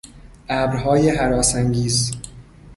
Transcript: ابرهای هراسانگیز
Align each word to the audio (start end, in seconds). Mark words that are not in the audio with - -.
ابرهای 0.49 1.09
هراسانگیز 1.09 2.11